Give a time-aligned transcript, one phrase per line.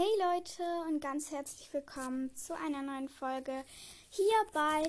[0.00, 3.52] Hey Leute und ganz herzlich willkommen zu einer neuen Folge
[4.08, 4.84] hier bei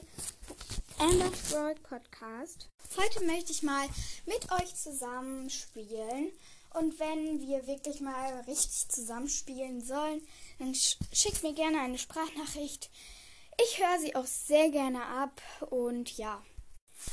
[0.99, 2.69] Amber's World Podcast.
[2.95, 3.89] Heute möchte ich mal
[4.25, 6.31] mit euch zusammen spielen
[6.75, 10.25] und wenn wir wirklich mal richtig zusammen spielen sollen,
[10.59, 12.89] dann schickt mir gerne eine Sprachnachricht.
[13.65, 15.41] Ich höre sie auch sehr gerne ab
[15.71, 16.41] und ja,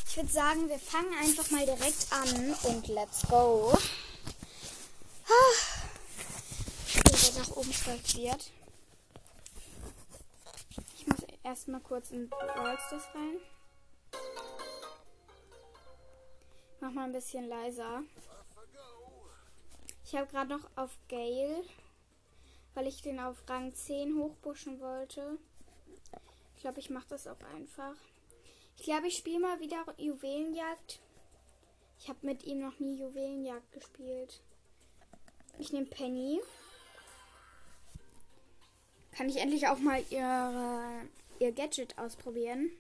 [0.07, 3.77] ich würde sagen, wir fangen einfach mal direkt an und let's go.
[5.27, 5.78] Ah
[7.39, 8.51] nach oben spaziert.
[10.97, 12.77] Ich muss erstmal kurz in Brawl
[13.15, 13.41] rein.
[16.81, 18.03] Mach mal ein bisschen leiser.
[20.05, 21.63] Ich habe gerade noch auf Gale,
[22.75, 25.39] weil ich den auf Rang 10 hochpushen wollte.
[26.57, 27.95] Ich glaube, ich mache das auch einfach.
[28.77, 31.01] Ich glaube, ich spiele mal wieder Juwelenjagd.
[32.01, 34.41] Ich habe mit ihm noch nie Juwelenjagd gespielt.
[35.59, 36.41] Ich nehme Penny
[39.19, 40.81] kann ich endlich auch mal ihre,
[41.41, 42.71] ihr Gadget ausprobieren.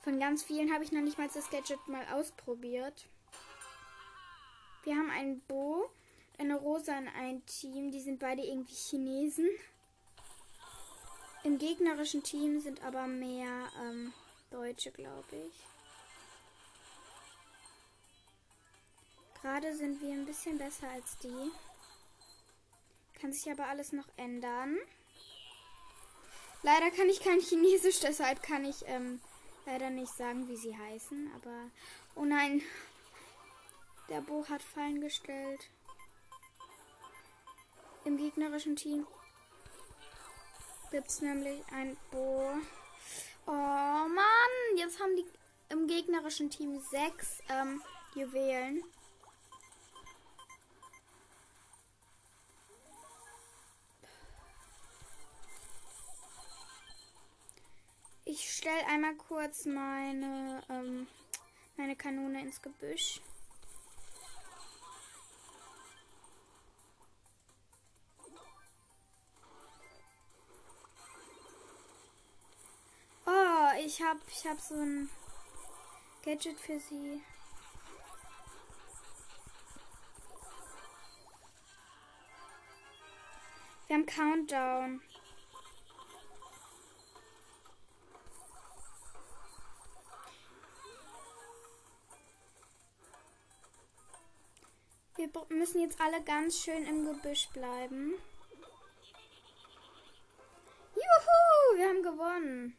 [0.00, 3.04] Von ganz vielen habe ich noch nicht mal das Gadget mal ausprobiert.
[4.82, 5.90] Wir haben ein Bo,
[6.38, 7.90] eine Rosa in ein Team.
[7.90, 9.46] Die sind beide irgendwie Chinesen.
[11.42, 14.10] Im gegnerischen Team sind aber mehr ähm,
[14.50, 15.54] Deutsche, glaube ich.
[19.42, 21.50] Gerade sind wir ein bisschen besser als die.
[23.24, 24.76] Kann sich aber alles noch ändern.
[26.62, 29.18] Leider kann ich kein Chinesisch, deshalb kann ich ähm,
[29.64, 31.30] leider nicht sagen, wie sie heißen.
[31.34, 31.70] Aber,
[32.16, 32.60] oh nein,
[34.10, 35.70] der Bo hat Fallen gestellt.
[38.04, 39.06] Im gegnerischen Team
[40.90, 42.46] gibt es nämlich ein Bo.
[43.46, 45.24] Oh Mann, jetzt haben die
[45.70, 47.80] im gegnerischen Team sechs ähm,
[48.14, 48.84] Juwelen.
[58.36, 61.06] Ich stelle einmal kurz meine, ähm,
[61.76, 63.20] meine Kanone ins Gebüsch.
[73.24, 75.08] Oh, ich habe ich hab so ein
[76.24, 77.22] Gadget für sie.
[83.86, 85.00] Wir haben Countdown.
[95.24, 98.12] Wir müssen jetzt alle ganz schön im Gebüsch bleiben.
[100.94, 102.76] Juhu, wir haben gewonnen.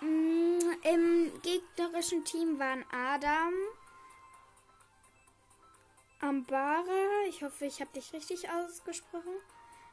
[0.00, 3.52] Mm, Im gegnerischen Team waren Adam,
[6.20, 9.34] Ambara, ich hoffe, ich habe dich richtig ausgesprochen,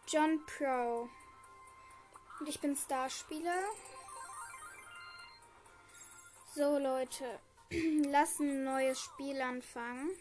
[0.07, 1.09] John Pro.
[2.39, 3.63] Und ich bin Starspieler.
[6.53, 7.39] So Leute,
[7.71, 10.11] lassen ein neues Spiel anfangen.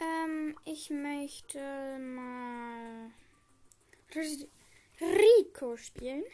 [0.00, 3.10] Ähm, ich möchte mal
[5.00, 6.24] Rico spielen.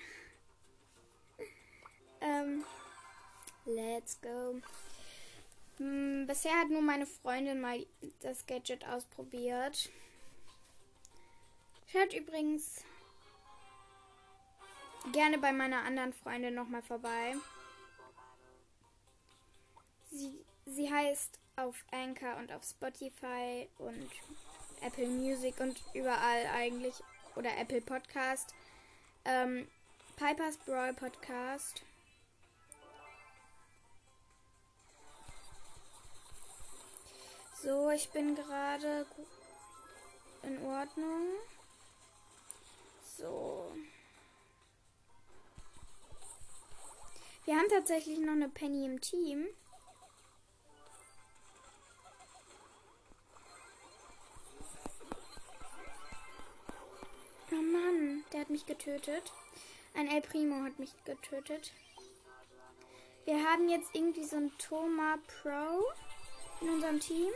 [2.21, 2.65] ähm,
[3.65, 4.61] let's go.
[5.79, 7.85] Hm, bisher hat nur meine Freundin mal
[8.21, 9.91] das Gadget ausprobiert.
[11.87, 12.85] Schaut übrigens
[15.13, 17.35] gerne bei meiner anderen Freundin nochmal vorbei.
[20.11, 24.11] Sie, sie heißt auf Anchor und auf Spotify und
[24.81, 26.95] Apple Music und überall eigentlich
[27.37, 28.55] oder Apple Podcast.
[29.25, 29.69] Ähm,
[30.17, 31.83] Pipers Brawl Podcast.
[37.63, 39.07] So, ich bin gerade
[40.43, 41.29] in Ordnung.
[43.17, 43.73] So.
[47.45, 49.47] Wir haben tatsächlich noch eine Penny im Team.
[58.53, 59.33] Mich getötet.
[59.95, 61.73] Ein El Primo hat mich getötet.
[63.25, 65.85] Wir haben jetzt irgendwie so ein Thoma Pro
[66.61, 67.33] in unserem Team.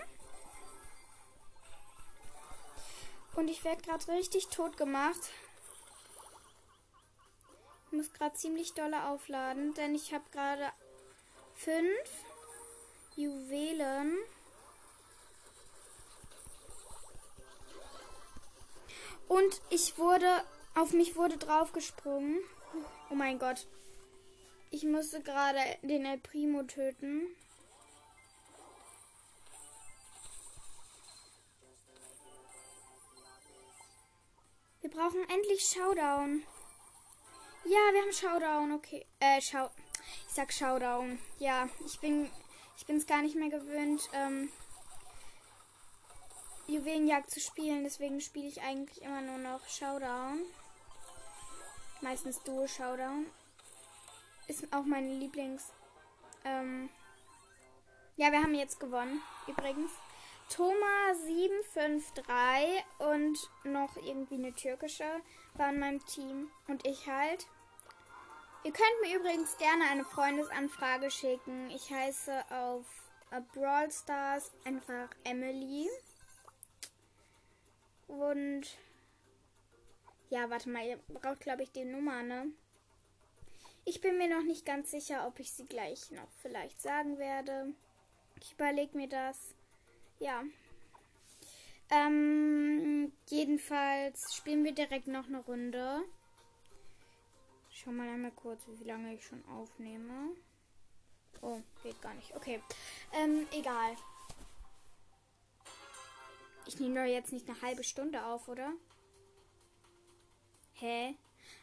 [3.34, 5.20] Und ich werde gerade richtig tot gemacht.
[7.86, 10.72] Ich muss gerade ziemlich dolle aufladen, denn ich habe gerade
[11.54, 12.10] fünf
[13.14, 14.16] Juwelen.
[19.28, 20.44] Und ich wurde,
[20.76, 22.38] auf mich wurde draufgesprungen.
[23.10, 23.66] Oh mein Gott.
[24.70, 27.22] Ich musste gerade den El Primo töten.
[34.82, 36.42] Wir brauchen endlich Showdown.
[37.64, 39.06] Ja, wir haben Showdown, okay.
[39.18, 39.70] Äh, Schau.
[40.28, 41.18] Ich sag Showdown.
[41.38, 42.30] Ja, ich bin.
[42.78, 44.50] Ich bin es gar nicht mehr gewöhnt, ähm,
[46.66, 47.84] Juwelenjagd zu spielen.
[47.84, 50.40] Deswegen spiele ich eigentlich immer nur noch Showdown.
[52.08, 53.26] Meistens Duo Showdown.
[54.46, 55.72] Ist auch meine Lieblings.
[56.44, 56.88] Ähm,
[58.14, 59.90] ja, wir haben jetzt gewonnen, übrigens.
[60.48, 65.20] Thomas 753 und noch irgendwie eine türkische
[65.54, 66.48] war in meinem Team.
[66.68, 67.48] Und ich halt.
[68.62, 71.70] Ihr könnt mir übrigens gerne eine Freundesanfrage schicken.
[71.70, 72.86] Ich heiße auf
[73.52, 75.90] Brawl Stars einfach Emily.
[78.06, 78.78] Und
[80.30, 82.50] ja, warte mal, ihr braucht glaube ich die Nummer, ne?
[83.84, 87.72] Ich bin mir noch nicht ganz sicher, ob ich sie gleich noch vielleicht sagen werde.
[88.40, 89.54] Ich überlege mir das.
[90.18, 90.42] Ja.
[91.90, 96.02] Ähm, jedenfalls spielen wir direkt noch eine Runde.
[97.70, 100.30] Schau mal einmal kurz, wie lange ich schon aufnehme.
[101.42, 102.34] Oh, geht gar nicht.
[102.34, 102.60] Okay.
[103.12, 103.94] Ähm, egal.
[106.66, 108.72] Ich nehme doch jetzt nicht eine halbe Stunde auf, oder?
[110.78, 111.14] Hä?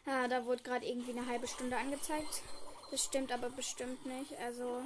[0.06, 2.42] Ah, da wurde gerade irgendwie eine halbe Stunde angezeigt.
[2.90, 4.36] Das stimmt aber bestimmt nicht.
[4.38, 4.82] Also.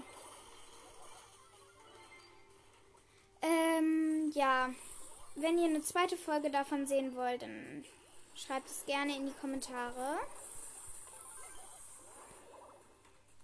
[3.43, 4.71] Ähm, ja.
[5.35, 7.85] Wenn ihr eine zweite Folge davon sehen wollt, dann
[8.35, 10.19] schreibt es gerne in die Kommentare.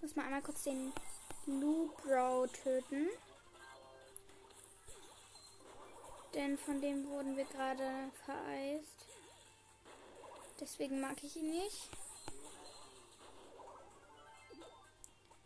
[0.01, 0.93] Muss mal einmal kurz den
[1.47, 3.09] Lou Bro töten.
[6.35, 9.14] Denn von dem wurden wir gerade vereist.
[10.61, 11.91] Deswegen mag ich ihn nicht.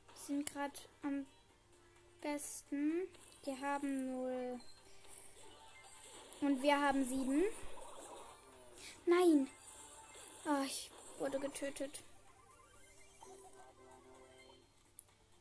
[0.06, 1.26] Wir sind gerade am
[2.20, 3.08] besten.
[3.46, 4.60] Die haben 0.
[6.40, 7.42] Und wir haben 7.
[9.06, 9.48] Nein.
[10.46, 12.02] Oh, ich wurde getötet.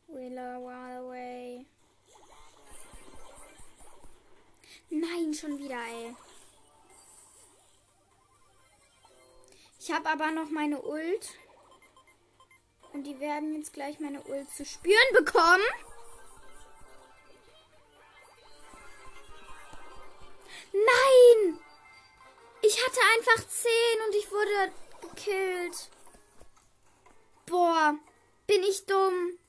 [0.08, 0.56] Willa
[1.00, 1.66] away.
[4.90, 6.16] Nein, schon wieder, ey.
[9.88, 11.30] Ich habe aber noch meine Ult.
[12.92, 15.64] Und die werden jetzt gleich meine Ult zu spüren bekommen.
[20.74, 21.60] Nein!
[22.64, 23.72] Ich hatte einfach 10
[24.08, 24.74] und ich wurde
[25.04, 25.90] gekillt.
[27.46, 27.96] Boah,
[28.46, 29.40] bin ich dumm.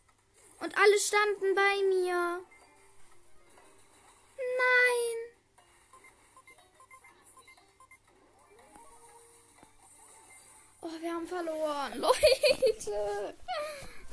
[0.60, 2.44] Und alle standen bei mir.
[11.00, 11.92] Wir haben verloren.
[11.98, 13.34] Leute.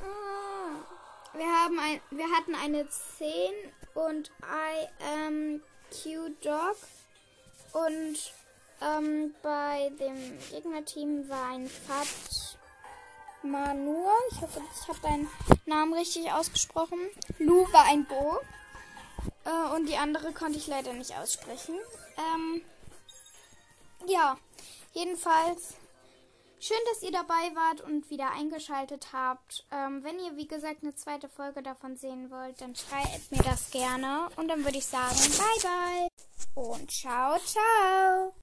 [0.01, 1.35] Ah.
[1.37, 3.29] Wir haben ein, wir hatten eine 10
[3.93, 5.61] und I am
[5.91, 6.77] Q-Dog.
[7.73, 8.33] Und
[8.81, 12.07] ähm, bei dem Gegnerteam war ein Fat
[13.43, 14.11] Manur.
[14.31, 15.29] Ich hoffe, ich habe deinen
[15.65, 16.99] Namen richtig ausgesprochen.
[17.37, 18.39] Lu war ein Bo.
[19.43, 21.75] Äh, und die andere konnte ich leider nicht aussprechen.
[22.17, 22.61] Ähm,
[24.07, 24.37] ja,
[24.93, 25.75] jedenfalls
[26.59, 29.65] schön, dass ihr dabei wart und wieder eingeschaltet habt.
[29.71, 33.71] Ähm, wenn ihr, wie gesagt, eine zweite Folge davon sehen wollt, dann schreibt mir das
[33.71, 34.29] gerne.
[34.35, 36.07] Und dann würde ich sagen, bye bye
[36.55, 38.33] und ciao, ciao.